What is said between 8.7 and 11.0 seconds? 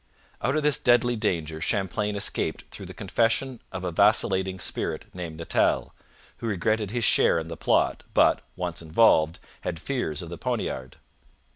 involved, had fears of the poniard.